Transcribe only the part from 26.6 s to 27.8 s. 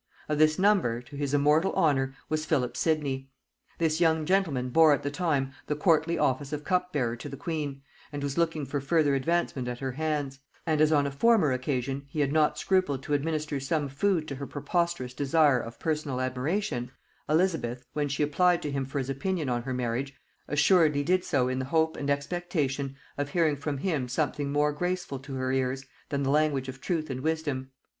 of truth and wisdom.